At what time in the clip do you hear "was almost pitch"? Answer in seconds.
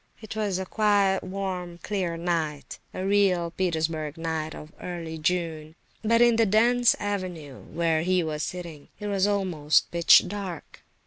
9.05-10.23